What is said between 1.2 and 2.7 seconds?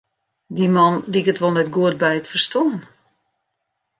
wol net goed by it ferstân.